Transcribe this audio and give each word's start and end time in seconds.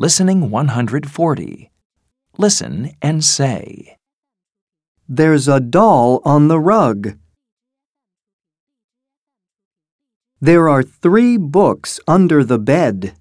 Listening 0.00 0.48
140. 0.48 1.70
Listen 2.38 2.92
and 3.02 3.22
say. 3.22 3.98
There's 5.06 5.46
a 5.46 5.60
doll 5.60 6.22
on 6.24 6.48
the 6.48 6.58
rug. 6.58 7.18
There 10.40 10.70
are 10.70 10.82
three 10.82 11.36
books 11.36 12.00
under 12.08 12.42
the 12.42 12.58
bed. 12.58 13.12